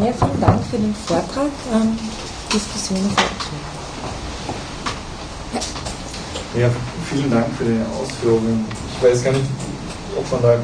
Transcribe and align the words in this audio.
Ja, 0.00 0.12
vielen 0.12 0.40
Dank 0.40 0.64
für 0.70 0.76
den 0.78 0.94
Vortrag. 0.94 1.50
Ähm, 1.72 1.98
Diskussion 2.52 2.98
ja. 6.56 6.68
vielen 7.08 7.30
Dank 7.30 7.46
für 7.56 7.64
die 7.64 7.80
Ausführungen. 8.00 8.66
Ich 8.96 9.04
weiß 9.04 9.24
gar 9.24 9.32
nicht, 9.32 9.46
ob 10.16 10.30
man 10.32 10.42
da 10.42 10.58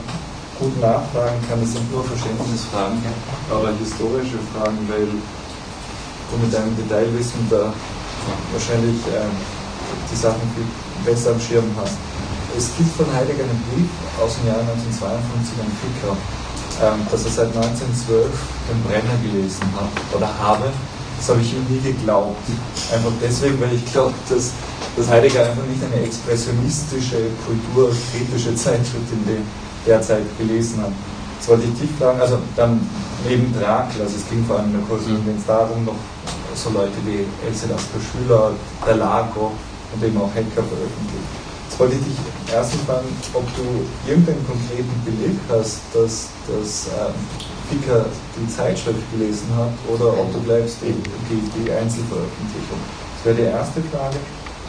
gut 0.59 0.81
nachfragen 0.81 1.39
kann. 1.49 1.61
Das 1.61 1.73
sind 1.73 1.91
nur 1.93 2.05
Verständnisfragen, 2.05 2.99
aber 3.51 3.73
historische 3.79 4.39
Fragen, 4.53 4.79
weil 4.89 5.07
du 5.07 6.37
mit 6.43 6.53
deinem 6.53 6.77
Detailwissen 6.77 7.47
da 7.51 7.73
wahrscheinlich 8.53 8.97
äh, 9.07 9.31
die 10.11 10.17
Sachen 10.17 10.43
viel 10.55 10.67
besser 11.05 11.31
am 11.33 11.41
Schirm 11.41 11.71
hast. 11.81 11.97
Es 12.57 12.73
gibt 12.73 12.89
von 12.97 13.05
Heidegger 13.13 13.45
einen 13.45 13.61
Brief 13.69 13.93
aus 14.17 14.41
dem 14.41 14.49
Jahr 14.49 14.65
1952 14.65 15.61
an 15.61 15.69
Ficker, 15.77 16.17
ähm, 16.81 17.05
dass 17.13 17.29
er 17.29 17.33
seit 17.45 17.53
1912 17.53 18.33
den 18.33 18.81
Brenner 18.81 19.17
gelesen 19.21 19.69
hat 19.77 19.93
oder 20.17 20.33
habe. 20.41 20.73
Das 21.21 21.29
habe 21.29 21.45
ich 21.45 21.53
ihm 21.53 21.69
nie 21.69 21.85
geglaubt. 21.85 22.41
Einfach 22.89 23.13
deswegen, 23.21 23.61
weil 23.61 23.77
ich 23.77 23.85
glaube, 23.93 24.17
dass, 24.33 24.57
dass 24.97 25.05
Heidegger 25.05 25.45
einfach 25.45 25.69
nicht 25.69 25.85
eine 25.85 26.01
expressionistische, 26.01 27.29
kulturkritische 27.45 28.57
Zeitschrift 28.57 29.13
in 29.13 29.45
der, 29.85 30.01
Zeit 30.01 30.25
gelesen 30.37 30.81
hat. 30.81 30.97
Das 31.39 31.49
wollte 31.49 31.69
ich 31.69 31.79
dich 31.79 31.91
fragen, 32.01 32.21
also 32.21 32.39
dann 32.57 32.81
neben 33.29 33.53
Drakl, 33.53 34.01
also 34.01 34.17
es 34.17 34.29
ging 34.29 34.45
vor 34.49 34.59
allem 34.59 34.73
in 34.73 34.81
der 34.81 34.87
Korrespondenz 34.89 35.45
darum, 35.47 35.85
noch 35.85 36.01
so 36.57 36.71
Leute 36.71 36.97
wie 37.05 37.23
Else 37.47 37.69
Lasker 37.69 38.01
Schüler, 38.01 38.51
der 38.85 38.97
Lago 38.97 39.53
und 39.93 40.03
eben 40.03 40.17
auch 40.17 40.35
Hecker 40.35 40.65
veröffentlicht. 40.65 41.46
Wollte 41.79 41.95
ich 41.95 42.05
dich 42.05 42.17
erstens 42.53 42.81
fragen, 42.83 43.09
ob 43.35 43.45
du 43.55 43.65
irgendeinen 44.09 44.41
konkreten 44.47 44.97
Beleg 45.05 45.37
hast, 45.51 45.81
dass, 45.93 46.33
dass 46.49 46.89
ähm, 46.89 47.13
Ficker 47.69 48.07
die 48.33 48.49
Zeitschrift 48.49 49.05
gelesen 49.13 49.45
hat 49.53 49.77
oder 49.93 50.09
ob 50.17 50.33
du 50.33 50.41
bleibst 50.41 50.79
die, 50.81 50.97
die, 51.29 51.43
die 51.53 51.71
Einzelveröffentlichung. 51.71 52.81
Das 52.81 53.25
wäre 53.27 53.37
die 53.37 53.51
erste 53.53 53.83
Frage. 53.93 54.17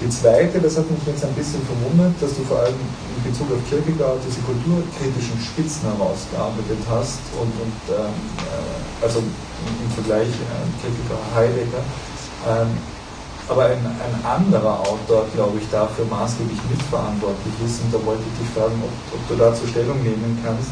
Die 0.01 0.09
zweite, 0.09 0.59
das 0.59 0.77
hat 0.77 0.91
mich 0.91 0.99
jetzt 1.07 1.23
ein 1.23 1.33
bisschen 1.33 1.61
verwundert, 1.65 2.13
dass 2.21 2.35
du 2.35 2.43
vor 2.43 2.59
allem 2.59 2.75
in 2.75 3.31
Bezug 3.31 3.49
auf 3.55 3.63
Kierkegaard 3.69 4.19
diese 4.21 4.43
kulturkritischen 4.45 5.39
Spitzen 5.41 5.89
herausgearbeitet 5.89 6.83
hast 6.91 7.23
und, 7.39 7.49
und 7.55 7.81
ähm, 7.95 8.13
äh, 8.45 9.03
also 9.03 9.23
im 9.23 9.89
Vergleich 9.95 10.27
äh, 10.27 10.67
Kierkegaard-Heidegger. 10.83 11.81
Ähm, 12.45 12.96
aber 13.47 13.65
ein, 13.65 13.79
ein, 13.79 14.15
anderer 14.25 14.79
Autor, 14.81 15.25
glaube 15.33 15.57
ich, 15.59 15.69
dafür 15.69 16.05
maßgeblich 16.05 16.59
mitverantwortlich 16.69 17.55
ist. 17.63 17.79
Und 17.81 17.93
da 17.93 17.99
wollte 18.05 18.23
ich 18.27 18.43
dich 18.43 18.51
fragen, 18.51 18.75
ob, 18.83 18.91
ob 19.15 19.21
du 19.29 19.35
dazu 19.35 19.65
Stellung 19.67 20.03
nehmen 20.03 20.37
kannst. 20.43 20.67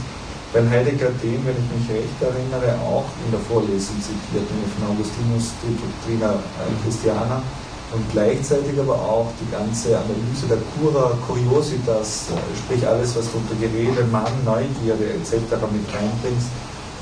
Weil 0.52 0.70
Heidegger 0.70 1.12
den, 1.24 1.40
wenn 1.44 1.56
ich 1.56 1.70
mich 1.72 1.88
recht 1.92 2.20
erinnere, 2.20 2.80
auch 2.84 3.08
in 3.24 3.32
der 3.32 3.44
Vorlesung 3.48 4.00
zitiert, 4.00 4.48
nämlich 4.48 4.72
von 4.80 4.96
Augustinus 4.96 5.52
de 5.64 5.76
Doctrina 5.76 6.40
Christiana 6.84 7.44
und 7.92 8.04
gleichzeitig 8.12 8.80
aber 8.80 8.96
auch 8.96 9.28
die 9.40 9.52
ganze 9.52 9.98
Analyse 9.98 10.48
der 10.50 10.58
Cura 10.74 11.12
Curiositas, 11.28 12.28
äh, 12.32 12.58
sprich 12.58 12.88
alles, 12.88 13.16
was 13.16 13.32
du 13.32 13.38
unter 13.38 13.56
Gerede, 13.56 14.04
Mann, 14.12 14.32
Neugierde 14.44 15.14
etc. 15.16 15.60
mit 15.72 15.86
reinbringst, 15.94 16.48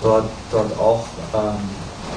dort, 0.02 0.30
dort 0.52 0.72
auch 0.80 1.06
ähm, 1.34 1.62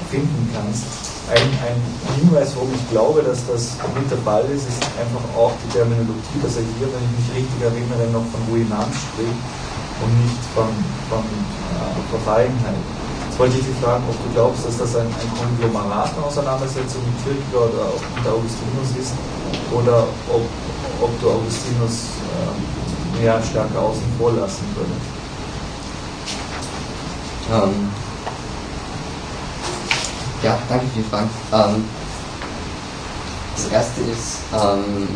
finden 0.09 0.49
kannst. 0.53 1.06
Ein, 1.27 1.47
ein, 1.59 1.79
Hinweis, 2.15 2.55
warum 2.55 2.71
ich 2.73 2.89
glaube, 2.89 3.21
dass 3.21 3.45
das 3.45 3.75
mit 3.93 4.09
der 4.09 4.15
Ball 4.23 4.45
ist, 4.47 4.67
ist 4.67 4.81
einfach 4.95 5.21
auch 5.35 5.51
die 5.63 5.69
Terminologie, 5.75 6.39
dass 6.41 6.55
er 6.55 6.63
hier, 6.63 6.87
wenn 6.87 7.03
ich 7.03 7.13
mich 7.19 7.43
richtig 7.43 7.59
erinnere, 7.61 8.07
noch 8.15 8.25
von 8.31 8.41
Ruinanz 8.49 8.95
spricht 8.95 9.43
und 10.01 10.11
nicht 10.23 10.41
von, 10.55 10.71
von 11.11 11.21
äh, 11.27 11.99
Verfallenheit 12.09 12.79
wollte 13.37 13.57
ich 13.57 13.65
dich 13.65 13.75
fragen, 13.77 14.03
ob 14.09 14.17
du 14.17 14.33
glaubst, 14.33 14.65
dass 14.65 14.77
das 14.77 14.95
ein, 14.95 15.05
ein 15.05 15.31
Konglomerat 15.37 16.09
der 16.17 16.25
Auseinandersetzung 16.25 17.01
mit 17.05 17.23
Kierkegaard 17.23 17.73
oder 17.73 17.93
mit 18.15 18.25
Augustinus 18.25 18.89
ist 18.97 19.13
oder 19.71 20.07
ob, 20.33 20.41
ob 21.01 21.21
du 21.21 21.29
Augustinus 21.29 22.17
äh, 22.33 23.21
mehr 23.21 23.41
stärker 23.41 23.79
außen 23.79 24.01
vor 24.17 24.31
lassen 24.31 24.65
würdest. 24.75 25.07
Ähm, 27.53 27.89
ja, 30.43 30.57
danke 30.69 30.85
für 30.87 30.99
die 31.01 31.09
Frage. 31.09 31.29
Ähm, 31.51 31.83
das 33.55 33.71
erste 33.71 34.01
ist, 34.01 34.37
ähm, 34.53 35.07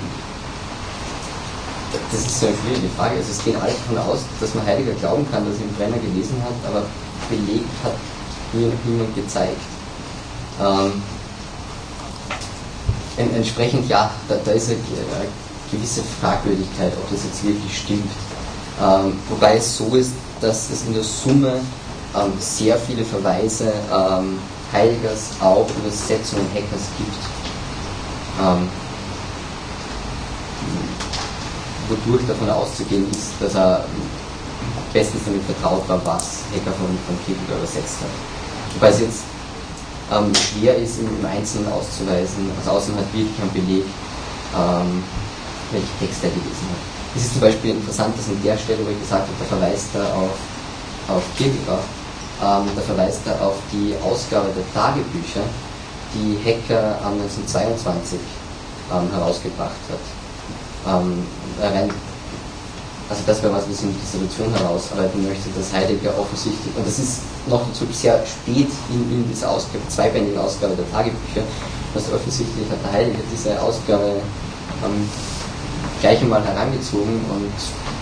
das 2.11 2.21
ist 2.21 2.39
so 2.39 2.47
eine 2.47 2.55
schwierige 2.57 2.89
Frage. 2.97 3.17
Also 3.17 3.31
es 3.31 3.43
gehen 3.43 3.55
alle 3.61 3.73
davon 3.73 3.97
aus, 3.97 4.19
dass 4.39 4.55
man 4.55 4.65
Heidegger 4.65 4.93
glauben 4.93 5.25
kann, 5.31 5.45
dass 5.45 5.57
er 5.57 5.65
ihn 5.65 5.75
Brenner 5.75 5.97
gelesen 5.97 6.41
hat, 6.43 6.53
aber 6.67 6.85
belegt 7.29 7.69
hat 7.83 7.93
mir 8.53 8.71
niemand 8.85 9.15
gezeigt. 9.15 9.61
Ähm, 10.59 11.01
entsprechend, 13.17 13.87
ja, 13.89 14.11
da, 14.27 14.35
da 14.43 14.51
ist 14.51 14.69
eine, 14.69 14.77
eine, 14.77 15.27
gewisse 15.71 16.01
Fragwürdigkeit, 16.19 16.91
ob 16.97 17.09
das 17.09 17.23
jetzt 17.23 17.45
wirklich 17.45 17.77
stimmt. 17.77 18.11
Ähm, 18.81 19.13
wobei 19.29 19.55
es 19.55 19.77
so 19.77 19.95
ist, 19.95 20.11
dass 20.41 20.69
es 20.69 20.85
in 20.85 20.93
der 20.93 21.03
Summe 21.03 21.61
ähm, 22.13 22.33
sehr 22.39 22.77
viele 22.77 23.05
Verweise 23.05 23.71
ähm, 23.89 24.37
Heiligers 24.73 25.31
auf 25.39 25.69
Übersetzungen 25.77 26.47
Hackers 26.53 26.87
gibt. 26.97 27.17
Ähm, 28.39 28.69
wodurch 31.89 32.25
davon 32.27 32.49
auszugehen 32.49 33.09
ist, 33.11 33.33
dass 33.39 33.55
er 33.55 33.85
bestens 34.93 35.23
damit 35.25 35.43
vertraut 35.43 35.87
war, 35.87 36.01
was 36.05 36.43
Hacker 36.51 36.71
von, 36.75 36.87
von 37.05 37.15
Kierkegaard 37.25 37.59
übersetzt 37.59 37.99
hat. 38.01 38.13
Wobei 38.75 38.89
es 38.89 38.99
jetzt 39.01 39.23
ähm, 40.11 40.31
schwer 40.35 40.77
ist, 40.77 40.99
im, 40.99 41.07
im, 41.07 41.25
Einzelnen 41.25 41.71
auszuweisen, 41.71 42.49
also 42.57 42.71
außer 42.71 42.91
man 42.91 42.99
hat 43.03 43.13
wirklich 43.13 43.39
einen 43.41 43.53
Beleg, 43.53 43.85
ähm, 44.55 45.03
welche 45.71 45.93
Texte 45.99 46.27
er 46.27 46.33
gelesen 46.35 46.67
hat. 46.71 46.81
Es 47.15 47.23
ist 47.23 47.33
zum 47.33 47.41
Beispiel 47.41 47.71
interessant, 47.71 48.17
dass 48.17 48.27
an 48.27 48.39
der 48.43 48.57
Stelle, 48.57 48.79
wo 48.85 48.91
ich 48.91 48.99
gesagt 48.99 49.27
habe, 49.27 49.35
da 49.39 49.45
verweist 49.45 49.95
er 49.95 50.07
auf, 50.15 50.35
auf 51.07 51.23
Kierkegaard, 51.37 51.83
ähm, 52.41 52.65
da 52.75 52.81
verweist 52.81 53.21
er 53.25 53.45
auf 53.45 53.55
die 53.71 53.95
Ausgabe 54.03 54.49
der 54.55 54.65
Tagebücher, 54.73 55.41
die 56.13 56.37
Hacker 56.43 56.97
1922 57.05 58.19
ähm, 58.91 59.11
herausgebracht 59.13 59.81
hat. 59.89 60.03
Ähm, 60.87 61.23
also 63.11 63.23
das 63.27 63.43
wäre 63.43 63.53
was, 63.53 63.67
was 63.67 63.77
ich 63.77 63.83
in 63.83 63.93
die 63.93 64.07
Situation 64.07 64.47
herausarbeiten 64.55 65.27
möchte, 65.27 65.49
dass 65.51 65.73
Heidegger 65.73 66.17
offensichtlich, 66.17 66.73
und 66.75 66.87
das 66.87 66.97
ist 66.97 67.19
noch 67.45 67.61
dazu 67.67 67.85
sehr 67.91 68.23
spät 68.25 68.71
in, 68.89 69.01
in 69.11 69.27
dieser 69.29 69.51
Ausgabe, 69.51 69.83
zweibändigen 69.89 70.39
Ausgabe 70.39 70.75
der 70.75 70.89
Tagebücher, 70.91 71.43
dass 71.93 72.07
offensichtlich 72.11 72.65
hat 72.71 72.79
der 72.81 72.91
Heidegger 72.93 73.23
diese 73.27 73.61
Ausgabe 73.61 74.23
ähm, 74.83 75.09
gleich 75.99 76.21
einmal 76.21 76.41
herangezogen 76.43 77.19
und 77.35 77.51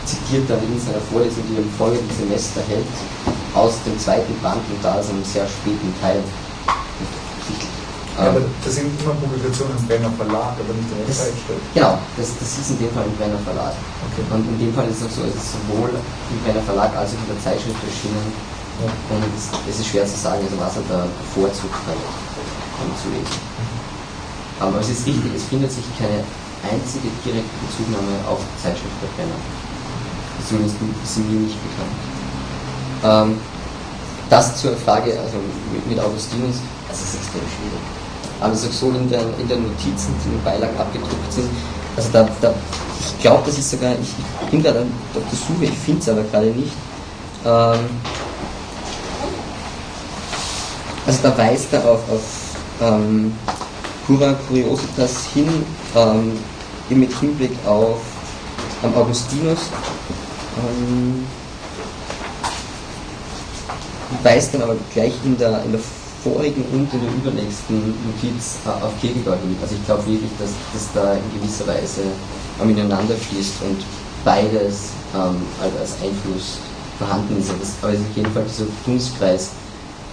zitiert 0.05 0.49
dann 0.49 0.61
in 0.61 0.79
seiner 0.79 1.01
Vorlesung, 1.11 1.43
die 1.49 1.55
er 1.57 1.61
im 1.65 1.71
folgenden 1.73 2.09
Semester 2.15 2.61
hält, 2.69 2.85
aus 3.53 3.73
dem 3.85 3.97
zweiten 3.99 4.33
Band 4.41 4.61
und 4.69 4.83
da 4.83 4.99
ist 4.99 5.09
einem 5.09 5.23
sehr 5.23 5.47
späten 5.47 5.93
Teil 6.01 6.23
ja, 8.19 8.35
aber 8.35 8.43
das 8.43 8.75
sind 8.75 8.91
immer 8.99 9.15
Publikationen 9.15 9.79
im 9.79 9.87
Brenner 9.87 10.11
Verlag, 10.11 10.51
aber 10.59 10.75
nicht 10.75 10.91
in 10.91 10.99
der 10.99 11.07
Zeitschrift. 11.07 11.63
Genau, 11.71 11.95
das, 12.19 12.35
das 12.35 12.51
ist 12.59 12.75
in 12.75 12.79
dem 12.83 12.91
Fall 12.91 13.07
im 13.07 13.15
Brenner 13.15 13.39
Verlag. 13.47 13.71
Okay. 14.11 14.27
Und 14.27 14.43
in 14.43 14.59
dem 14.59 14.75
Fall 14.75 14.91
ist 14.91 14.99
es 14.99 15.07
auch 15.07 15.15
so, 15.15 15.21
es 15.23 15.39
ist 15.39 15.55
sowohl 15.55 15.87
im 15.95 16.37
Brenner 16.43 16.59
Verlag 16.67 16.91
als 16.99 17.15
auch 17.15 17.21
in 17.23 17.31
der 17.31 17.39
Zeitschrift 17.39 17.79
erschienen. 17.79 18.27
Ja. 18.83 18.91
Und 19.15 19.23
es, 19.23 19.79
ist 19.79 19.87
schwer 19.87 20.03
zu 20.03 20.19
sagen, 20.19 20.43
also 20.43 20.59
was 20.59 20.75
er 20.75 20.83
da 20.91 21.07
bevorzugt 21.07 21.79
hat, 21.87 21.95
um 21.95 22.91
zu 22.99 23.07
lesen. 23.07 23.39
Mhm. 23.39 24.67
Aber 24.67 24.83
es 24.83 24.91
ist 24.91 25.07
richtig, 25.07 25.31
es 25.31 25.47
findet 25.47 25.71
sich 25.71 25.87
keine 25.95 26.19
einzige 26.67 27.07
direkte 27.23 27.55
Bezugnahme 27.63 28.19
auf 28.27 28.43
die 28.43 28.57
Zeitschrift 28.59 28.99
der 28.99 29.11
Brenner. 29.15 29.39
Zumindest 30.43 30.75
ist 30.75 31.23
mir 31.23 31.39
nicht 31.39 31.55
bekannt. 31.55 32.18
Ähm, 33.03 33.37
das 34.29 34.61
zur 34.61 34.75
Frage, 34.77 35.11
also 35.11 35.37
mit, 35.87 35.99
Augustinus, 35.99 36.57
das 36.87 36.99
ist 36.99 37.15
extrem 37.15 37.41
schwierig 37.41 37.81
aber 38.41 38.53
ich 38.53 38.59
sage 38.59 38.73
so 38.73 38.89
in, 38.91 39.09
der, 39.09 39.21
in 39.39 39.47
den 39.47 39.63
Notizen, 39.63 40.15
die 40.23 40.29
in 40.29 40.35
den 40.35 40.43
Beilagen 40.43 40.77
abgedruckt 40.77 41.33
sind, 41.33 41.49
also 41.95 42.09
da, 42.11 42.27
da 42.41 42.53
ich 42.99 43.21
glaube, 43.21 43.43
das 43.45 43.57
ist 43.57 43.71
sogar, 43.71 43.93
ich, 43.93 44.49
bin 44.49 44.63
gerade 44.63 44.79
auf 44.79 45.23
der 45.29 45.37
Suche, 45.37 45.65
ich 45.65 45.77
finde 45.77 46.01
es 46.01 46.09
aber 46.09 46.23
gerade 46.23 46.47
nicht. 46.47 46.71
Ähm, 47.45 47.79
also 51.05 51.19
da 51.23 51.37
weist 51.37 51.73
er 51.73 51.83
auf, 51.85 51.99
auf 52.09 52.21
ähm, 52.81 53.33
Cura 54.05 54.35
Curiositas 54.47 55.25
hin, 55.33 55.47
ähm, 55.95 56.39
mit 56.89 57.11
Hinblick 57.19 57.51
auf 57.65 58.01
ähm, 58.83 58.93
Augustinus. 58.95 59.59
Ähm, 60.57 61.25
weist 64.23 64.53
dann 64.53 64.61
aber 64.61 64.75
gleich 64.93 65.13
in 65.23 65.37
der, 65.37 65.63
in 65.63 65.71
der 65.71 65.81
vorigen 66.23 66.63
und 66.73 66.93
in 66.93 66.99
der 67.01 67.11
übernächsten 67.11 67.93
Notiz 68.05 68.57
äh, 68.65 68.83
auf 68.83 68.91
Kierkegaard 68.99 69.39
hin. 69.41 69.55
Also 69.61 69.75
ich 69.75 69.85
glaube 69.85 70.05
wirklich, 70.05 70.31
dass 70.39 70.51
das 70.73 70.87
da 70.93 71.13
in 71.13 71.39
gewisser 71.39 71.67
Weise 71.67 72.01
ineinander 72.61 73.15
fließt 73.15 73.53
und 73.63 73.83
beides 74.25 74.91
ähm, 75.15 75.37
als 75.61 75.93
Einfluss 76.03 76.57
vorhanden 76.97 77.39
ist. 77.39 77.51
Aber 77.81 77.93
es 77.93 77.99
ist 77.99 78.09
auf 78.09 78.17
jeden 78.17 78.31
Fall 78.33 78.43
dieser 78.43 78.65
Dunstkreis, 78.85 79.51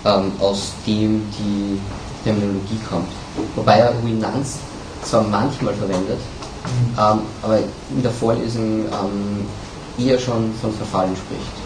ähm, 0.05 0.32
aus 0.41 0.73
dem 0.87 1.23
die 1.37 1.81
Terminologie 2.23 2.79
kommt. 2.88 3.08
Wobei 3.56 3.79
er 3.79 3.93
Ruinanz 4.03 4.58
zwar 5.03 5.25
manchmal 5.25 5.75
verwendet, 5.75 6.19
mhm. 6.19 6.99
ähm, 6.99 7.19
aber 7.43 7.58
in 7.58 8.03
der 8.03 8.12
Vorlesung 8.12 8.85
ähm, 8.87 9.47
eher 9.99 10.19
schon 10.19 10.53
von 10.61 10.73
Verfallen 10.73 11.17
spricht. 11.17 11.65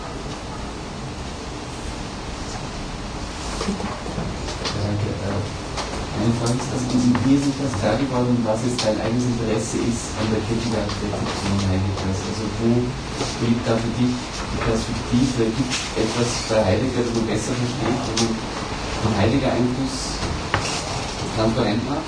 Ist, 6.21 6.45
also 6.45 6.85
mir 7.25 7.33
ist 7.33 7.47
nicht 7.49 7.57
ganz 7.57 7.73
klar 7.81 7.97
geworden, 7.97 8.37
was 8.45 8.61
jetzt 8.69 8.85
dein 8.85 9.01
eigenes 9.01 9.25
Interesse 9.25 9.81
ist 9.89 10.13
an 10.21 10.29
der 10.29 10.43
Kierkegaard-Rezeption 10.45 11.57
Heideggers. 11.65 12.21
Also 12.29 12.45
wo 12.61 12.85
liegt 13.49 13.65
da 13.65 13.73
für 13.81 13.93
dich 13.97 14.13
die 14.13 14.61
Perspektive? 14.69 15.49
Gibt 15.57 15.73
es 15.73 15.81
etwas 15.97 16.29
bei 16.53 16.61
Heidegger, 16.61 17.09
das 17.09 17.13
du 17.17 17.21
besser 17.25 17.57
verstehst, 17.57 18.05
wo 18.21 18.27
ein 19.09 19.17
Heidegger 19.17 19.49
Einfluss 19.57 20.21
transparent 21.41 21.83
macht? 21.89 22.05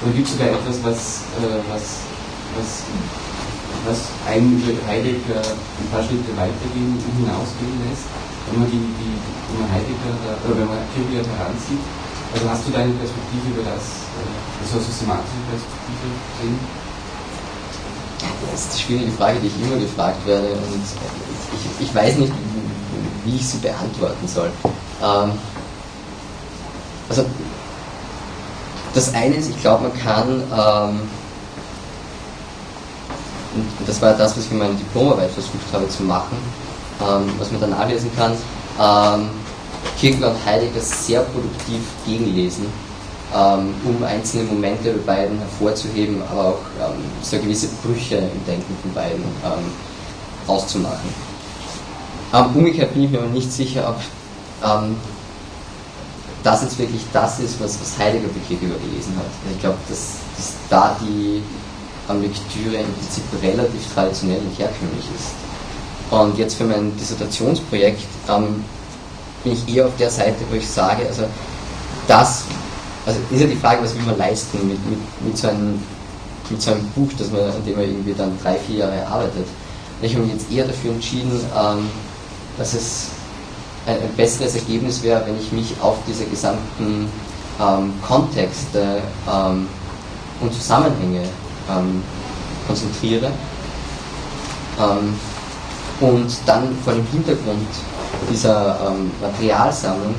Oder 0.00 0.12
gibt 0.16 0.26
es 0.26 0.32
sogar 0.32 0.48
etwas, 0.56 0.76
was, 0.80 1.00
äh, 1.36 1.60
was, 1.68 1.84
was, 2.56 2.70
was 3.84 3.98
einen 4.32 4.56
über 4.64 4.80
Heidegger 4.88 5.44
ein 5.44 5.88
paar 5.92 6.02
Schritte 6.08 6.32
weitergehen 6.40 6.96
und 6.96 7.14
hinausgehen 7.20 7.76
lässt? 7.84 8.08
Wenn 8.52 8.60
man, 8.60 8.70
die, 8.70 8.76
die, 8.76 9.16
wenn 9.48 9.60
man 9.64 9.72
Heidegger 9.72 10.12
oder 10.44 10.60
wenn 10.60 10.68
man 10.68 10.84
Kierkegaard 10.92 11.24
heranzieht, 11.24 11.80
also 12.36 12.44
hast 12.48 12.68
du 12.68 12.70
deine 12.72 12.92
Perspektive 13.00 13.48
über 13.48 13.64
das, 13.64 13.80
äh, 14.12 14.60
also 14.60 14.76
systematische 14.84 15.40
Perspektive 15.48 16.06
sehen? 16.36 16.58
Das 18.52 18.60
ist 18.60 18.76
die 18.76 18.82
schwierige 18.82 19.12
Frage, 19.12 19.40
die 19.40 19.48
ich 19.48 19.56
immer 19.56 19.80
gefragt 19.80 20.20
werde 20.26 20.52
und 20.52 20.68
ich, 21.80 21.88
ich 21.88 21.94
weiß 21.94 22.18
nicht, 22.18 22.32
wie 23.24 23.36
ich 23.36 23.48
sie 23.48 23.58
beantworten 23.58 24.28
soll. 24.28 24.50
Ähm, 25.02 25.32
also 27.08 27.24
das 28.94 29.14
eine 29.14 29.36
ist, 29.36 29.48
ich 29.48 29.60
glaube, 29.60 29.88
man 29.88 29.98
kann, 29.98 30.28
ähm, 30.28 31.00
und 33.54 33.88
das 33.88 34.00
war 34.02 34.12
das, 34.12 34.36
was 34.36 34.44
ich 34.44 34.50
in 34.50 34.58
meiner 34.58 34.74
Diplomarbeit 34.74 35.30
versucht 35.30 35.72
habe 35.72 35.88
zu 35.88 36.02
machen, 36.02 36.36
was 37.38 37.50
man 37.50 37.60
dann 37.60 37.70
nachlesen 37.70 38.10
kann, 38.16 38.32
ähm, 38.80 39.30
Kierkegaard 39.98 40.34
und 40.34 40.46
Heidegger 40.46 40.80
sehr 40.80 41.20
produktiv 41.20 41.80
gegenlesen, 42.06 42.66
ähm, 43.34 43.74
um 43.84 44.02
einzelne 44.04 44.44
Momente 44.44 44.92
bei 44.92 45.14
beiden 45.14 45.38
hervorzuheben, 45.38 46.22
aber 46.30 46.48
auch 46.48 46.60
ähm, 46.80 47.02
so 47.22 47.38
gewisse 47.38 47.68
Brüche 47.82 48.16
im 48.16 48.44
Denken 48.46 48.76
von 48.82 48.92
beiden 48.92 49.22
ähm, 49.22 49.64
auszumachen. 50.46 51.08
Ähm, 52.34 52.46
umgekehrt 52.54 52.94
bin 52.94 53.04
ich 53.04 53.10
mir 53.10 53.18
aber 53.18 53.28
nicht 53.28 53.52
sicher, 53.52 53.88
ob 53.88 54.68
ähm, 54.68 54.96
das 56.42 56.62
jetzt 56.62 56.78
wirklich 56.78 57.02
das 57.12 57.38
ist, 57.40 57.60
was, 57.60 57.78
was 57.80 57.98
Heidegger 57.98 58.28
bei 58.28 58.40
Kierkegaard 58.48 58.80
gelesen 58.82 59.14
hat. 59.16 59.26
Ich 59.52 59.60
glaube, 59.60 59.78
dass, 59.88 60.16
dass 60.36 60.52
da 60.68 60.96
die 61.00 61.42
Lektüre 62.08 62.82
im 62.82 62.92
Prinzip 62.94 63.24
relativ 63.42 63.94
traditionell 63.94 64.38
und 64.40 64.58
herkömmlich 64.58 65.06
ist. 65.16 65.51
Und 66.12 66.36
jetzt 66.36 66.56
für 66.56 66.64
mein 66.64 66.94
Dissertationsprojekt 66.98 68.06
ähm, 68.28 68.62
bin 69.42 69.54
ich 69.54 69.74
eher 69.74 69.86
auf 69.86 69.96
der 69.98 70.10
Seite, 70.10 70.44
wo 70.50 70.56
ich 70.56 70.68
sage, 70.68 71.06
also 71.08 71.22
das, 72.06 72.44
also 73.06 73.18
ist 73.30 73.40
ja 73.40 73.46
die 73.46 73.56
Frage, 73.56 73.82
was 73.82 73.94
will 73.94 74.02
man 74.02 74.18
leisten 74.18 74.58
mit, 74.68 74.78
mit, 74.90 74.98
mit, 75.24 75.38
so, 75.38 75.48
einem, 75.48 75.82
mit 76.50 76.60
so 76.60 76.72
einem 76.72 76.86
Buch, 76.90 77.08
das 77.18 77.30
man, 77.30 77.40
an 77.40 77.64
dem 77.66 77.76
man 77.76 77.84
irgendwie 77.84 78.12
dann 78.12 78.38
drei, 78.42 78.56
vier 78.56 78.80
Jahre 78.80 79.06
arbeitet. 79.06 79.46
Und 79.46 80.06
ich 80.06 80.14
habe 80.14 80.26
mich 80.26 80.34
jetzt 80.34 80.52
eher 80.52 80.66
dafür 80.66 80.92
entschieden, 80.92 81.40
ähm, 81.58 81.88
dass 82.58 82.74
es 82.74 83.06
ein, 83.86 83.94
ein, 83.94 84.14
besseres 84.14 84.54
Ergebnis 84.54 85.02
wäre, 85.02 85.24
wenn 85.24 85.40
ich 85.40 85.50
mich 85.50 85.74
auf 85.80 85.96
diese 86.06 86.26
gesamten 86.26 87.08
ähm, 87.58 87.94
Kontexte 88.06 88.98
ähm, 89.32 89.66
und 90.42 90.52
Zusammenhänge 90.52 91.22
ähm, 91.70 92.02
konzentriere 92.66 93.30
ähm, 94.78 95.14
und 96.02 96.26
dann 96.46 96.76
vor 96.84 96.92
dem 96.92 97.06
Hintergrund 97.06 97.68
dieser 98.30 98.76
ähm, 98.86 99.10
Materialsammlung 99.20 100.14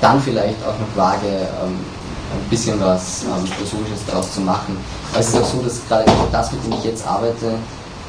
dann 0.00 0.20
vielleicht 0.20 0.56
auch 0.62 0.78
noch 0.78 0.96
wage, 0.96 1.26
ähm, 1.26 1.76
ein 2.32 2.50
bisschen 2.50 2.80
was 2.80 3.22
ähm, 3.24 3.46
Philosophisches 3.46 4.00
daraus 4.06 4.32
zu 4.32 4.40
machen. 4.40 4.76
Aber 5.12 5.20
es 5.20 5.28
ist 5.28 5.36
auch 5.36 5.44
so, 5.44 5.60
dass 5.62 5.80
gerade 5.88 6.04
das, 6.32 6.52
mit 6.52 6.64
dem 6.64 6.72
ich 6.72 6.84
jetzt 6.84 7.06
arbeite, 7.06 7.54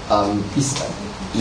ähm, 0.09 0.44
ist 0.56 0.77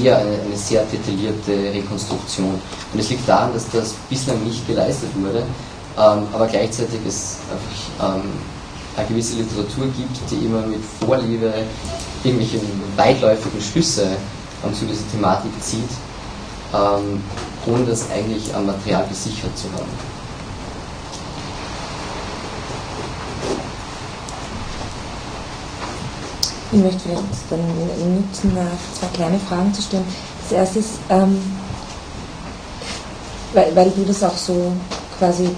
eher 0.03 0.19
eine, 0.19 0.31
eine, 0.31 0.57
sehr 0.57 0.85
detaillierte 0.85 1.53
Rekonstruktion. 1.73 2.61
Und 2.93 3.01
es 3.01 3.09
liegt 3.11 3.29
daran, 3.29 3.53
dass 3.55 3.71
das 3.71 3.95
bislang 4.11 4.43
nicht 4.45 4.67
geleistet 4.67 5.11
wurde, 5.15 5.39
ähm, 5.39 6.27
aber 6.33 6.47
gleichzeitig 6.47 7.01
es 7.07 7.39
einfach 7.51 8.17
ähm, 8.17 8.23
eine 8.97 9.07
gewisse 9.07 9.37
Literatur 9.37 9.87
gibt, 9.97 10.31
die 10.31 10.47
immer 10.47 10.63
mit 10.63 10.81
Vorliebe 11.01 11.53
irgendwelche 12.25 12.61
weitläufigen 12.97 13.61
Schlüsse 13.61 14.09
zu 14.73 14.85
dieser 14.85 15.09
Thematik 15.11 15.53
zieht 15.63 15.91
ähm, 16.75 17.23
ohne 17.67 17.85
das 17.85 18.11
eigentlich 18.11 18.55
am 18.55 18.67
Material 18.67 19.07
gesichert 19.09 19.57
zu 19.57 19.67
haben. 19.73 20.17
Ich 26.73 26.83
möchte 26.83 27.01
vielleicht 27.01 27.23
dann 27.49 28.17
nutzen, 28.17 28.53
zwei 28.99 29.07
kleine 29.15 29.39
Fragen 29.39 29.73
zu 29.73 29.83
stellen. 29.83 30.05
Das 30.43 30.53
erste 30.53 30.79
ist, 30.81 30.91
ähm, 31.09 31.41
weil, 33.55 33.75
weil, 33.75 33.91
du 33.91 34.05
das 34.05 34.23
auch 34.23 34.37
so 34.37 34.73
quasi 35.19 35.49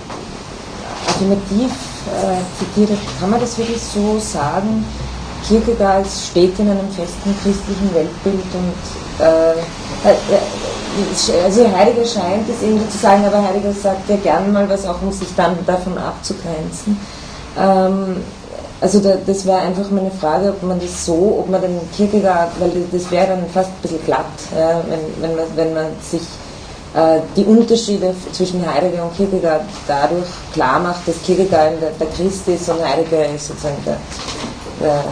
affirmativ 1.08 1.70
äh, 2.06 2.58
zitiert 2.58 2.90
hast, 2.90 3.20
kann 3.20 3.30
man 3.30 3.40
das 3.40 3.56
wirklich 3.58 3.82
so 3.82 4.18
sagen? 4.18 4.84
Kierkegaard 5.48 6.06
steht 6.06 6.58
in 6.58 6.70
einem 6.70 6.88
festen 6.90 7.34
christlichen 7.42 7.94
Weltbild 7.94 8.44
und 8.54 9.24
äh, 9.24 9.52
äh 9.52 10.18
also 11.44 11.64
Heidegger 11.76 12.04
scheint 12.04 12.48
es 12.48 12.62
irgendwie 12.62 12.88
zu 12.88 12.98
sagen, 12.98 13.24
aber 13.24 13.42
Heidegger 13.42 13.72
sagt 13.72 14.08
ja 14.08 14.16
gern 14.16 14.52
mal 14.52 14.68
was 14.68 14.84
auch, 14.86 15.00
um 15.00 15.12
sich 15.12 15.28
dann 15.36 15.56
davon 15.64 15.96
abzugrenzen. 15.96 16.98
Ähm, 17.56 18.16
also 18.80 19.00
da, 19.00 19.14
das 19.26 19.44
wäre 19.44 19.58
einfach 19.58 19.90
meine 19.90 20.10
Frage, 20.10 20.50
ob 20.50 20.62
man 20.62 20.80
das 20.80 21.04
so, 21.04 21.38
ob 21.40 21.50
man 21.50 21.60
den 21.60 21.78
Kierkegaard, 21.96 22.50
weil 22.60 22.70
das 22.92 23.10
wäre 23.10 23.28
dann 23.28 23.44
fast 23.52 23.70
ein 23.70 23.82
bisschen 23.82 24.04
glatt, 24.04 24.26
ja, 24.56 24.82
wenn, 24.88 25.22
wenn, 25.22 25.36
man, 25.36 25.46
wenn 25.56 25.74
man 25.74 25.86
sich 26.00 26.22
äh, 26.94 27.20
die 27.36 27.44
Unterschiede 27.44 28.14
zwischen 28.32 28.64
Heidegger 28.66 29.04
und 29.04 29.16
Kierkegaard 29.16 29.62
dadurch 29.86 30.28
klar 30.52 30.78
macht, 30.78 31.06
dass 31.06 31.20
Kierkegaard 31.22 31.80
der, 31.80 31.90
der 31.90 32.06
Christ 32.08 32.46
ist 32.48 32.68
und 32.68 32.86
Heidegger 32.86 33.26
ist 33.34 33.48
sozusagen 33.48 33.76
der, 33.84 33.96
der 34.80 34.94
äh, 34.94 35.02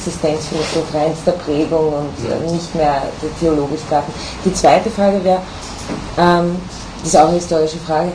Existenzphilosoph 0.00 0.94
reinster 0.94 1.32
Prägung 1.32 1.92
und 1.92 2.30
äh, 2.30 2.50
nicht 2.52 2.74
mehr 2.74 3.02
theologisch 3.38 3.82
greifen. 3.88 4.12
Die 4.44 4.52
zweite 4.54 4.90
Frage 4.90 5.22
wäre, 5.22 5.40
ähm, 6.18 6.56
das 7.00 7.08
ist 7.08 7.16
auch 7.16 7.28
eine 7.28 7.36
historische 7.36 7.78
Frage, 7.78 8.12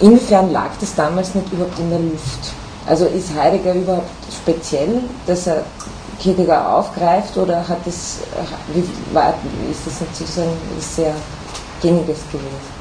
inwiefern 0.00 0.50
lag 0.50 0.70
das 0.80 0.94
damals 0.94 1.34
nicht 1.34 1.52
überhaupt 1.52 1.78
in 1.78 1.90
der 1.90 1.98
Luft? 1.98 2.52
Also 2.86 3.06
ist 3.06 3.34
Heidegger 3.34 3.74
überhaupt 3.74 4.10
speziell, 4.30 5.00
dass 5.26 5.46
er 5.46 5.64
Kierkegaard 6.20 6.66
aufgreift 6.66 7.36
oder 7.36 7.66
hat 7.66 7.78
das, 7.84 8.18
wie, 8.72 8.84
war, 9.14 9.34
ist 9.70 9.86
das 9.86 9.98
sozusagen 9.98 10.52
sehr 10.78 11.14
gängiges 11.82 12.18
gewesen? 12.30 12.74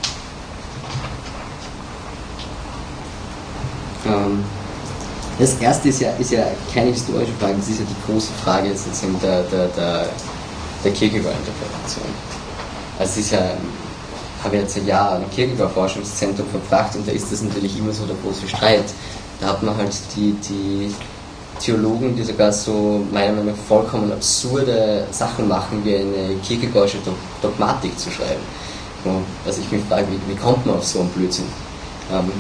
Ähm, 4.06 4.44
das 5.40 5.56
erste 5.56 5.90
ist 5.90 6.02
ja, 6.02 6.12
ist 6.20 6.32
ja 6.32 6.46
keine 6.74 6.92
historische 6.92 7.34
Frage, 7.40 7.56
das 7.58 7.70
ist 7.70 7.80
ja 7.80 7.86
die 7.86 8.12
große 8.12 8.32
Frage 8.44 8.70
sozusagen 8.76 9.20
der, 9.22 9.44
der, 9.44 9.68
der, 9.68 10.06
der 10.84 10.92
Kierkegaard-Interpretation. 10.92 12.06
Also 13.00 13.20
ist 13.20 13.32
ja, 13.32 13.42
habe 14.44 14.58
jetzt 14.58 14.78
ein 14.78 14.86
Jahr 14.86 15.16
am 15.16 15.30
Kierkegaard-Forschungszentrum 15.32 16.48
verbracht 16.50 16.96
und 16.96 17.08
da 17.08 17.12
ist 17.12 17.32
das 17.32 17.42
natürlich 17.42 17.78
immer 17.80 17.92
so 17.94 18.06
der 18.06 18.16
große 18.24 18.48
Streit. 18.48 18.86
Da 19.42 19.48
hat 19.48 19.64
man 19.64 19.76
halt 19.76 19.94
die, 20.16 20.36
die 20.48 20.94
Theologen, 21.60 22.16
die 22.16 22.24
sogar 22.24 22.52
so 22.52 23.04
meiner 23.12 23.32
Meinung 23.32 23.48
nach 23.48 23.64
vollkommen 23.68 24.12
absurde 24.12 25.08
Sachen 25.12 25.48
machen, 25.48 25.82
wie 25.84 25.96
eine 25.96 26.36
Kierkegaardische 26.46 26.98
Dogmatik 27.42 27.98
zu 27.98 28.12
schreiben. 28.12 28.42
Also 29.46 29.62
ich 29.62 29.72
mich 29.72 29.84
frage, 29.90 30.08
wie, 30.10 30.32
wie 30.32 30.38
kommt 30.38 30.66
man 30.66 30.76
auf 30.76 30.86
so 30.86 31.00
einen 31.00 31.10
Blödsinn? 31.10 31.46
Ähm, 32.12 32.32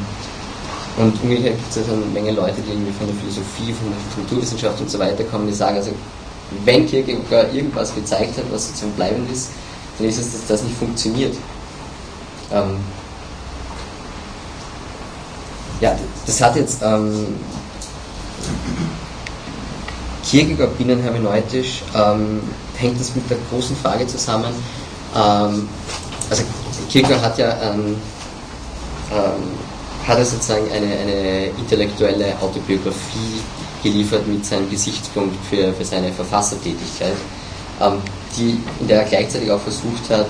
und 0.97 1.21
umgekehrt 1.23 1.57
gibt 1.57 1.75
es 1.75 1.89
eine 1.89 2.05
Menge 2.13 2.31
Leute, 2.31 2.61
die 2.61 2.71
irgendwie 2.71 2.91
von 2.91 3.07
der 3.07 3.15
Philosophie, 3.15 3.73
von 3.73 3.89
der 3.89 4.15
Kulturwissenschaft 4.15 4.79
und 4.79 4.89
so 4.89 4.99
weiter 4.99 5.23
kommen, 5.23 5.47
die 5.47 5.53
sagen, 5.53 5.77
also 5.77 5.91
wenn 6.65 6.85
Kierkegaard 6.85 7.53
irgendwas 7.53 7.95
gezeigt 7.95 8.37
hat, 8.37 8.45
was 8.51 8.67
sozusagen 8.67 8.93
bleibend 8.93 9.31
ist, 9.31 9.49
dann 9.97 10.07
ist 10.07 10.19
es, 10.19 10.31
dass 10.31 10.47
das 10.47 10.63
nicht 10.63 10.77
funktioniert. 10.77 11.35
Ähm 12.51 12.79
ja, 15.81 15.95
das 16.25 16.41
hat 16.41 16.55
jetzt 16.55 16.81
ähm, 16.83 17.35
Kierkegaard 20.29 20.77
binnenhermeneutisch 20.77 21.83
ähm, 21.95 22.41
hängt 22.77 22.99
das 22.99 23.15
mit 23.15 23.29
der 23.29 23.37
großen 23.49 23.75
Frage 23.77 24.05
zusammen. 24.05 24.53
Ähm, 25.15 25.67
also 26.29 26.43
Kierkegaard 26.89 27.21
hat 27.21 27.37
ja 27.39 27.57
ähm, 27.61 27.95
ähm, 29.11 29.72
hat 30.07 30.17
er 30.17 30.25
sozusagen 30.25 30.69
eine, 30.71 30.85
eine 30.85 31.45
intellektuelle 31.57 32.35
Autobiografie 32.41 33.41
geliefert 33.81 34.27
mit 34.27 34.45
seinem 34.45 34.69
Gesichtspunkt 34.69 35.35
für, 35.49 35.73
für 35.73 35.85
seine 35.85 36.11
Verfassertätigkeit, 36.11 37.15
ähm, 37.81 37.99
die, 38.37 38.59
in 38.79 38.87
der 38.87 39.03
er 39.03 39.09
gleichzeitig 39.09 39.51
auch 39.51 39.59
versucht 39.59 40.09
hat, 40.09 40.25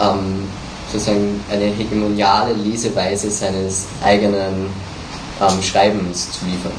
ähm, 0.00 0.44
sozusagen 0.92 1.40
eine 1.50 1.66
hegemoniale 1.66 2.52
Leseweise 2.54 3.30
seines 3.30 3.86
eigenen 4.04 4.66
ähm, 5.40 5.62
Schreibens 5.62 6.32
zu 6.32 6.44
liefern. 6.44 6.72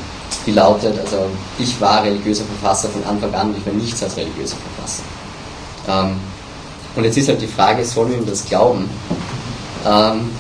Die 0.46 0.52
lautet, 0.52 0.98
also 1.00 1.28
ich 1.60 1.80
war 1.82 2.04
religiöser 2.04 2.46
Verfasser 2.46 2.90
von 2.90 3.04
Anfang 3.04 3.34
an, 3.34 3.56
ich 3.58 3.66
war 3.66 3.74
nichts 3.74 4.02
als 4.04 4.16
religiöser 4.16 4.56
Verfasser. 4.76 5.04
Ähm, 5.88 6.18
und 6.96 7.04
jetzt 7.04 7.18
ist 7.18 7.28
halt 7.28 7.42
die 7.42 7.48
Frage, 7.48 7.84
sollen 7.86 8.12
wir 8.12 8.18
ihm 8.18 8.26
das 8.26 8.46
glauben? 8.46 8.90
Ähm, 9.86 10.32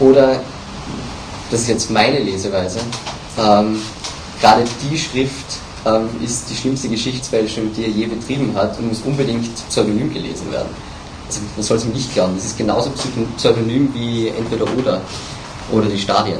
oder, 0.00 0.40
das 1.50 1.62
ist 1.62 1.68
jetzt 1.68 1.90
meine 1.90 2.18
Leseweise, 2.18 2.80
ähm, 3.38 3.80
gerade 4.40 4.64
die 4.90 4.98
Schrift 4.98 5.46
ähm, 5.84 6.08
ist 6.22 6.50
die 6.50 6.54
schlimmste 6.54 6.88
Geschichtsfälschung, 6.88 7.72
die 7.72 7.84
er 7.84 7.90
je 7.90 8.06
betrieben 8.06 8.52
hat 8.54 8.78
und 8.78 8.88
muss 8.88 9.02
unbedingt 9.02 9.48
pseudonym 9.68 10.12
gelesen 10.12 10.50
werden. 10.50 10.68
Also 11.26 11.40
man 11.56 11.64
soll 11.64 11.76
es 11.76 11.84
ihm 11.84 11.92
nicht 11.92 12.12
glauben, 12.14 12.34
das 12.36 12.46
ist 12.46 12.58
genauso 12.58 12.92
pseudonym 13.36 13.92
wie 13.94 14.28
entweder 14.28 14.64
oder 14.76 15.00
oder 15.72 15.86
die 15.86 15.98
Stadien. 15.98 16.38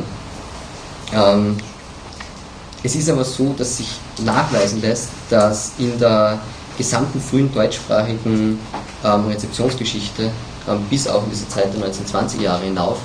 Ähm, 1.12 1.56
es 2.82 2.94
ist 2.94 3.10
aber 3.10 3.24
so, 3.24 3.52
dass 3.58 3.78
sich 3.78 3.88
nachweisen 4.24 4.80
lässt, 4.80 5.08
dass 5.28 5.72
in 5.78 5.98
der 5.98 6.38
gesamten 6.78 7.20
frühen 7.20 7.52
deutschsprachigen 7.52 8.60
ähm, 9.04 9.26
Rezeptionsgeschichte 9.26 10.30
ähm, 10.68 10.78
bis 10.88 11.08
auch 11.08 11.24
in 11.24 11.30
diese 11.30 11.48
Zeit 11.48 11.72
der 11.74 11.88
1920er 11.88 12.42
Jahre 12.42 12.64
hinauf 12.64 12.98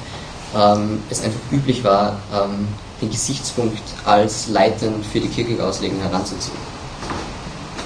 ähm, 0.55 1.01
es 1.09 1.23
einfach 1.23 1.39
üblich 1.51 1.83
war, 1.83 2.17
ähm, 2.33 2.67
den 3.01 3.09
Gesichtspunkt 3.09 3.81
als 4.05 4.47
leitend 4.49 5.05
für 5.05 5.19
die 5.19 5.27
Kirchenauslegung 5.27 5.99
heranzuziehen. 6.01 6.57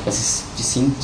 Das 0.04 0.20
ist, 0.20 0.44
die 0.58 0.64
sind 0.64 0.96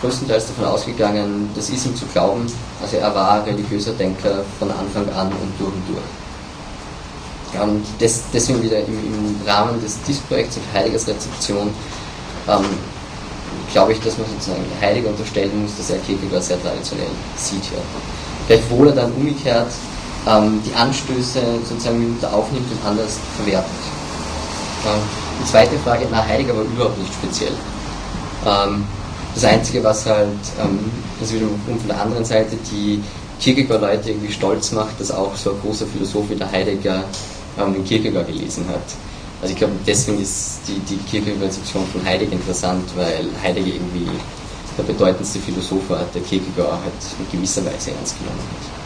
größtenteils 0.00 0.48
davon 0.48 0.64
ausgegangen, 0.64 1.50
das 1.54 1.70
ist 1.70 1.86
ihm 1.86 1.94
zu 1.94 2.06
glauben, 2.06 2.46
also 2.82 2.96
er 2.96 3.14
war 3.14 3.46
religiöser 3.46 3.92
Denker 3.92 4.44
von 4.58 4.70
Anfang 4.70 5.08
an 5.14 5.28
und 5.28 5.52
durch 5.58 5.72
und 5.72 5.82
durch. 5.88 7.62
Und 7.62 7.84
das, 8.00 8.22
deswegen 8.32 8.62
wieder 8.62 8.78
im, 8.78 8.86
im 8.86 9.36
Rahmen 9.46 9.80
des 9.82 10.02
DIS-Projekts 10.02 10.56
auf 10.56 10.62
Heiligers 10.72 11.06
Rezeption 11.06 11.68
ähm, 12.48 12.64
glaube 13.72 13.92
ich, 13.92 14.00
dass 14.00 14.16
man 14.18 14.26
sozusagen 14.28 14.64
Heiliger 14.80 15.10
unterstellen 15.10 15.62
muss, 15.62 15.76
dass 15.76 15.90
er 15.90 15.98
Kierkegaard 15.98 16.42
sehr 16.42 16.60
traditionell 16.62 17.08
sieht. 17.36 17.64
Ja. 17.64 17.78
Gleichwohl 18.46 18.88
er 18.88 18.94
dann 18.94 19.12
umgekehrt 19.12 19.68
die 20.24 20.74
Anstöße 20.74 21.40
sozusagen 21.68 21.98
mitunter 21.98 22.32
aufnimmt 22.32 22.70
und 22.70 22.88
anders 22.88 23.18
verwertet. 23.36 23.70
Ähm, 24.86 25.00
die 25.40 25.50
zweite 25.50 25.78
Frage, 25.78 26.06
na, 26.10 26.24
Heidegger 26.24 26.56
war 26.56 26.62
überhaupt 26.62 26.98
nicht 26.98 27.12
speziell. 27.12 27.52
Ähm, 28.46 28.84
das 29.34 29.44
Einzige, 29.44 29.82
was 29.82 30.06
halt, 30.06 30.28
ähm, 30.60 30.90
das 31.18 31.32
wiederum 31.32 31.58
von 31.66 31.88
der 31.88 32.00
anderen 32.00 32.24
Seite 32.24 32.56
die 32.70 33.02
Kierkegaard-Leute 33.40 34.10
irgendwie 34.10 34.32
stolz 34.32 34.72
macht, 34.72 35.00
dass 35.00 35.10
auch 35.10 35.34
so 35.36 35.50
ein 35.50 35.60
großer 35.60 35.86
Philosoph 35.86 36.30
wie 36.30 36.36
der 36.36 36.50
Heidegger 36.50 37.04
ähm, 37.58 37.74
den 37.74 37.84
Kierkegaard 37.84 38.26
gelesen 38.26 38.64
hat. 38.68 38.82
Also 39.40 39.52
ich 39.52 39.58
glaube, 39.58 39.74
deswegen 39.86 40.20
ist 40.20 40.60
die, 40.68 40.78
die 40.80 40.98
Kierkegaard-Rezeption 41.10 41.84
von 41.92 42.04
Heidegger 42.04 42.32
interessant, 42.32 42.88
weil 42.96 43.26
Heidegger 43.42 43.74
irgendwie 43.74 44.06
der 44.78 44.84
bedeutendste 44.84 45.38
Philosoph 45.40 45.88
war, 45.90 46.04
der 46.14 46.22
Kierkegaard 46.22 46.70
halt 46.70 46.92
in 47.18 47.38
gewisser 47.38 47.64
Weise 47.64 47.90
ernst 47.90 48.18
genommen 48.18 48.38
hat. 48.38 48.81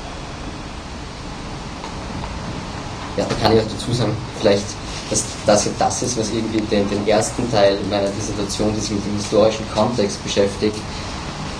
Ja, 3.16 3.24
da 3.24 3.34
kann 3.42 3.56
ich 3.56 3.62
auch 3.62 3.68
dazu 3.68 3.92
sagen, 3.92 4.12
vielleicht, 4.38 4.64
dass 5.08 5.24
das 5.46 5.64
ja 5.64 5.70
das 5.78 6.02
ist, 6.02 6.18
was 6.18 6.30
irgendwie 6.30 6.60
den, 6.60 6.88
den 6.90 7.06
ersten 7.08 7.50
Teil 7.50 7.78
meiner 7.88 8.08
Dissertation, 8.08 8.74
die 8.74 8.80
sich 8.80 8.90
mit 8.90 9.06
dem 9.06 9.16
historischen 9.16 9.64
Kontext 9.74 10.22
beschäftigt, 10.22 10.76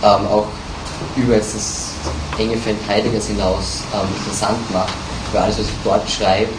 ähm, 0.02 0.26
auch 0.26 0.46
über 1.16 1.34
jetzt 1.34 1.54
das 1.54 1.90
enge 2.38 2.56
Feld 2.56 2.76
Heideggers 2.88 3.26
hinaus 3.26 3.82
ähm, 3.94 4.08
interessant 4.18 4.58
macht, 4.72 4.92
weil 5.32 5.42
alles, 5.42 5.58
was 5.58 5.66
ich 5.66 5.74
dort 5.82 6.10
schreibe, 6.10 6.50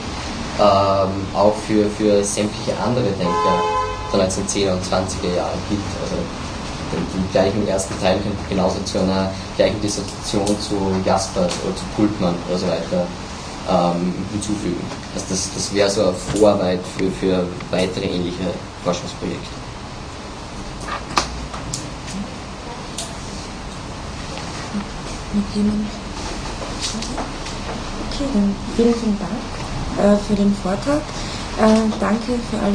ähm, 0.60 1.12
auch 1.36 1.54
für, 1.68 1.86
für 1.98 2.24
sämtliche 2.24 2.74
andere 2.84 3.06
Denker 3.06 3.78
der 4.14 4.28
1910er 4.28 4.74
und 4.74 4.84
20er 4.84 5.36
Jahre 5.36 5.58
gilt. 5.70 5.82
Also 6.02 6.18
den, 6.92 7.22
den 7.22 7.32
gleichen 7.32 7.68
ersten 7.68 8.00
Teil 8.02 8.18
könnte 8.20 8.38
genauso 8.50 8.80
zu 8.86 9.00
einer 9.00 9.30
gleichen 9.58 9.80
Dissertation 9.82 10.48
zu 10.60 10.76
Jaspers 11.06 11.54
oder 11.66 11.76
zu 11.76 11.84
Pultmann 11.96 12.36
oder 12.48 12.58
so 12.58 12.68
weiter 12.68 13.06
ähm, 13.70 14.14
hinzufügen. 14.32 14.82
Also 15.14 15.26
das, 15.30 15.50
das 15.54 15.74
wäre 15.74 15.90
so 15.90 16.02
eine 16.04 16.14
Vorarbeit 16.14 16.80
für, 16.98 17.12
für 17.12 17.48
weitere 17.72 18.06
ähnliche 18.06 18.54
Forschungsprojekte. 18.84 19.48
Okay, 28.14 28.26
dann 28.34 28.56
vielen, 28.76 28.94
vielen 28.96 29.20
Dank 29.20 29.32
äh, 30.00 30.18
für 30.28 30.36
den 30.36 30.56
Vortrag. 30.56 31.02
Äh, 31.60 31.90
danke 32.00 32.34
für 32.50 32.58
alle 32.58 32.66